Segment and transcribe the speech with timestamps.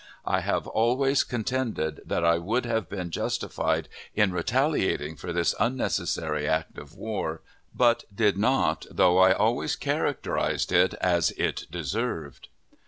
[0.25, 6.47] I have always contended that I would have been justified in retaliating for this unnecessary
[6.47, 7.43] act of war,
[7.75, 12.47] but did not, though I always characterized it as it deserved.